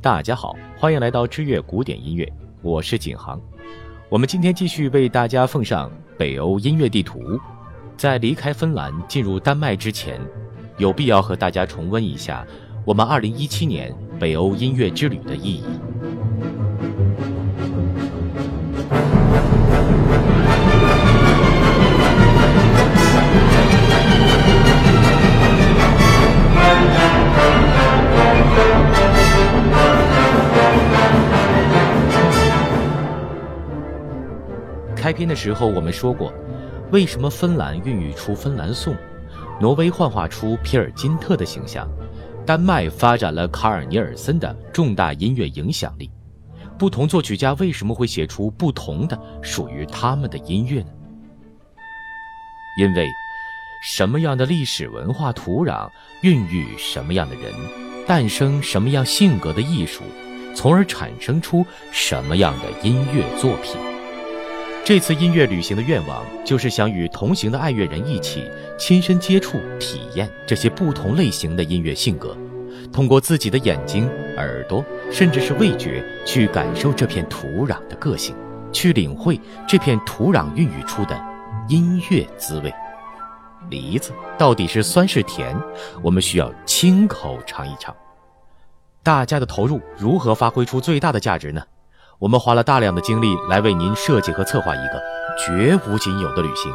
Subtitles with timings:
[0.00, 2.32] 大家好，欢迎来到知乐古典音乐，
[2.62, 3.40] 我是景航。
[4.08, 7.36] 我们今天继续为大家奉上北欧音乐地图。
[7.96, 10.20] 在离开芬兰进入丹麦之前，
[10.76, 12.46] 有必要和大家重温一下
[12.84, 15.64] 我们2017年北欧音乐之旅的意义。
[35.18, 36.32] 篇的时候我们说过，
[36.92, 38.94] 为什么芬兰孕育出芬兰颂，
[39.60, 41.88] 挪威幻化出皮尔金特的形象，
[42.46, 46.08] 丹麦发展了卡尔尼尔森的重大音乐影响力？
[46.78, 50.90] 不同作曲家为什么会写出不同的属于他们的音乐呢？
[52.78, 53.08] 因为，
[53.82, 55.90] 什么样的历史文化土壤
[56.22, 57.52] 孕育什么样的人，
[58.06, 60.04] 诞生什么样性格的艺术，
[60.54, 63.87] 从而产生出什么样的音乐作品。
[64.88, 72.34] 这次音乐旅行的愿望，就是想与同行的爱乐人一起亲身接触、体验这些不同类型的音乐性格，
[72.90, 78.34] 通过自己的眼睛、耳朵，甚至是味觉，去感受这片土壤的个性，
[78.72, 81.14] 去领会这片土壤孕育出的
[81.68, 82.72] 音乐滋味。
[83.68, 85.54] 梨子到底是酸是甜，
[86.00, 87.94] 我们需要亲口尝一尝。
[89.02, 91.62] 大家的投入如何发挥出最大的价值呢？
[92.20, 95.00] 我们花了大量的精力来为您设计和策划一个
[95.38, 96.72] 绝无仅有的旅行。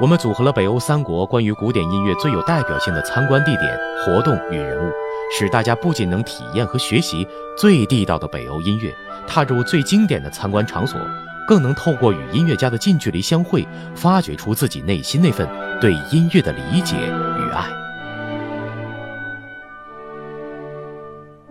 [0.00, 4.90] 我们组合了北欧三国关于古典音乐最有代表性的参观地点、活动与人物，
[5.38, 7.24] 使大家不仅能体验和学习
[7.56, 8.92] 最地道的北欧音乐，
[9.28, 10.98] 踏入最经典的参观场所，
[11.46, 15.48] 更能透过与音乐家的近距离相会，发掘出自己内心那份
[15.80, 17.68] 对音乐的理解与爱。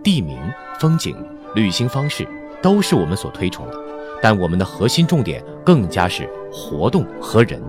[0.02, 0.38] 地名、
[0.78, 1.16] 风景、
[1.54, 2.28] 旅行方式。
[2.62, 3.76] 都是我们所推崇的，
[4.22, 7.62] 但我们的核心重点更加是活动和人，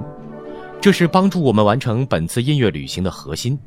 [0.79, 3.57] 这是帮助我们完成本次音乐旅行的核心。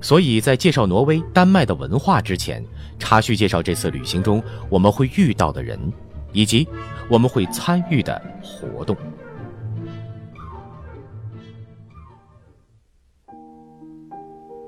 [0.00, 2.64] 所以在介绍挪威、丹麦的文化之前，
[3.00, 5.78] 插叙介绍这次旅行中我们会遇到的人，
[6.32, 6.68] 以及
[7.10, 8.96] 我们会参与的活动。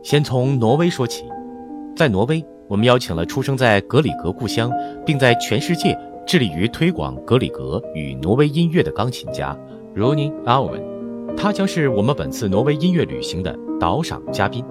[0.02, 1.24] 先从挪威说起，
[1.94, 4.70] 在挪威，我们邀请了出生在格里格故乡，
[5.04, 5.98] 并在全世界。
[6.26, 9.58] 致力于推广格里格与挪威音乐的钢琴家
[9.96, 10.80] Ronny Alven，
[11.36, 14.64] 他将是我们本次挪威音乐旅行的导赏嘉宾，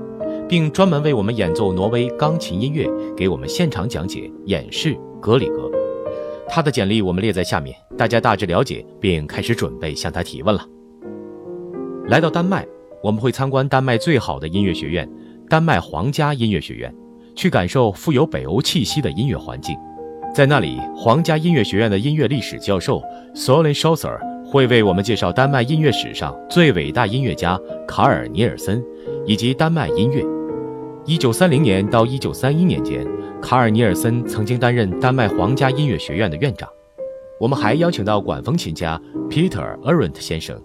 [0.47, 5.69] 并专门为我们演奏挪威钢琴音乐，给我们现场讲解演示格里格。
[6.47, 10.65] 他的简历我们列在下面，大家大致了解并开始准备向他提问了。
[12.05, 12.65] 来到丹麦，
[13.03, 15.09] 我们会参观丹麦最好的音乐学院——
[15.49, 16.93] 丹麦皇家音乐学院，
[17.39, 19.73] 去感受富有北欧气息的音乐环境。
[20.35, 23.01] 在那里，皇家音乐学院的音乐历史教授
[23.33, 27.57] Solen Scholzer 会为我们介绍丹麦音乐史上最伟大音乐家
[27.87, 28.83] 卡尔尼尔森
[29.25, 30.21] 以及丹麦音乐。
[31.05, 33.07] 一九三零年到一九三一年间，
[33.41, 36.67] 卡尔尼尔森曾经担任丹麦皇家音乐学院的院长。
[37.39, 40.61] 我们还邀请到管风琴家 Peter Arendt 先生，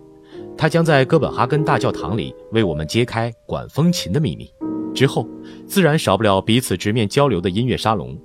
[0.59, 4.51] 他将在哥本哈根大教堂里为我们揭开管风琴的秘密。
[4.95, 5.29] 之后，
[5.67, 8.17] 自然少不了彼此直面交流的音乐沙龙。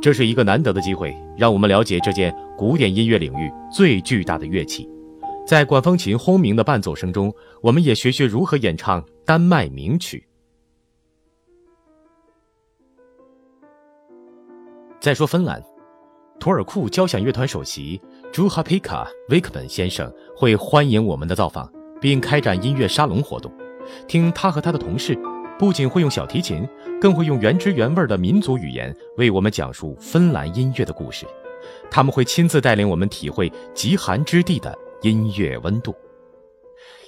[0.00, 4.88] 这是一个难得的机会，让我们了解这件古典音乐领域最巨大的乐器。
[5.46, 7.32] 在管风琴轰鸣的伴奏声中，
[7.62, 10.26] 我们也学学如何演唱丹麦名曲。
[15.00, 15.62] 再说芬兰，
[16.40, 18.00] 图尔库交响乐团首席
[18.32, 23.52] 朱哈皮卡·维克本先生会欢迎我们的造访，并开展音乐沙龙活动，
[24.08, 25.16] 听他和他的同事。
[25.58, 26.68] 不仅会用小提琴，
[27.00, 31.24] 更会用原汁原味的民族语言为我们讲述芬兰音乐的故事。
[31.90, 35.94] 他们会亲自带领我们体会极寒之地的音乐温度。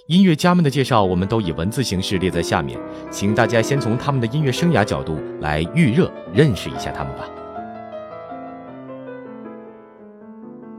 [0.06, 7.28] 音乐家们的介绍，我们都以文字形式列在下面，请大家先从他们的音乐生涯角度来预热，认识一下他们吧。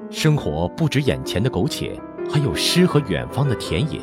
[0.10, 1.96] 生活不止眼前的苟且，
[2.32, 4.00] 还有诗和远方的田野。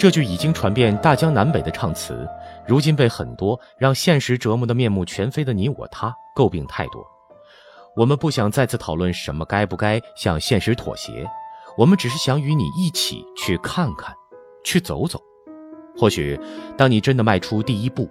[0.00, 2.26] 这句已经传遍大江南北的唱词。
[2.66, 7.06] 如今被很多让现实折磨的面目全非的你我他诟病太多，
[7.94, 11.28] 我们不想再次讨论什么该不该向现实妥协，
[11.76, 14.14] 我们只是想与你一起去看看，
[14.64, 15.20] 去走走。
[15.98, 16.40] 或许，
[16.78, 18.08] 当你真的迈出第一步，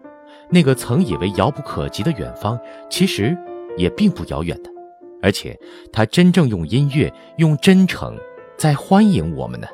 [0.48, 3.36] 那个曾以为遥不可及的远方，其实
[3.78, 4.70] 也并不遥远的，
[5.24, 5.60] 而且
[5.92, 8.16] 他真正用音乐、用真诚
[8.56, 9.68] 在欢迎我们呢。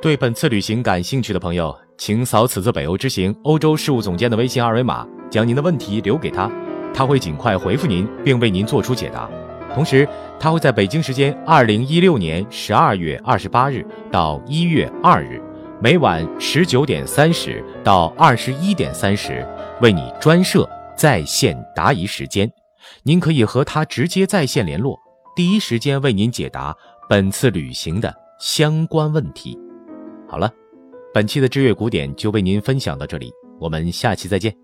[0.00, 1.76] 对本次旅行感兴趣的朋友。
[1.98, 6.50] 请扫此次北欧之行欧洲事务总监的微信二维码，将您的问题留给他，
[6.92, 9.26] 他会尽快回复您，并为您做出解答。
[9.74, 10.06] 同时，
[10.38, 13.82] 他会在北京时间二零一六年十二月二十八日
[14.12, 15.40] 到一月二日，
[15.80, 19.46] 每晚十九点三十到二十一点三十，
[19.80, 22.46] 为你专设在线答疑时间。
[23.02, 24.98] 您可以和他直接在线联络，
[25.34, 26.76] 第一时间为您解答
[27.08, 29.58] 本次旅行的相关问题。
[30.28, 30.52] 好了，
[31.14, 34.54] 本期的知乐古典就为您分享到这里，我们下期再见。